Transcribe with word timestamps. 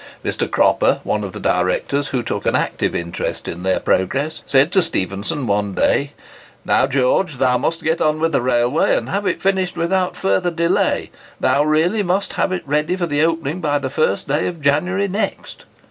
Mr. 0.25 0.49
Cropper, 0.49 0.99
one 1.03 1.23
of 1.23 1.31
the 1.31 1.39
directors, 1.39 2.07
who 2.07 2.23
took 2.23 2.47
an 2.47 2.55
active 2.55 2.95
interest 2.95 3.47
in 3.47 3.61
their 3.61 3.79
progress, 3.79 4.41
said 4.47 4.71
to 4.71 4.81
Stephenson 4.81 5.45
one 5.45 5.75
day, 5.75 6.13
"Now, 6.65 6.87
George, 6.87 7.37
thou 7.37 7.59
must 7.59 7.83
get 7.83 8.01
on 8.01 8.19
with 8.19 8.31
the 8.31 8.41
railway, 8.41 8.95
and 8.95 9.09
have 9.09 9.27
it 9.27 9.43
finished 9.43 9.77
without 9.77 10.15
further 10.15 10.49
delay; 10.49 11.11
thou 11.39 11.63
must 11.65 11.69
really 12.35 12.41
have 12.41 12.51
it 12.51 12.63
ready 12.65 12.95
for 12.95 13.03
opening 13.13 13.61
by 13.61 13.77
the 13.77 13.91
first 13.91 14.27
day 14.27 14.47
of 14.47 14.59
January 14.59 15.07
next." 15.07 15.65